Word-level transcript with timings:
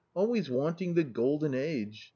Always 0.15 0.49
wanting 0.49 0.95
the 0.95 1.03
golden 1.03 1.53
age! 1.53 2.09